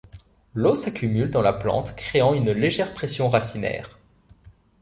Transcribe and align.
L'eau 0.55 0.73
s'accumule 0.73 1.29
dans 1.29 1.43
la 1.43 1.53
plante 1.53 1.95
créant 1.95 2.33
une 2.33 2.49
légère 2.49 2.91
pression 2.95 3.29
racinaire. 3.29 3.99